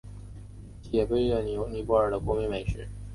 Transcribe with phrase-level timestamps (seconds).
[0.81, 2.87] 其也被誉为尼泊尔的国民美食。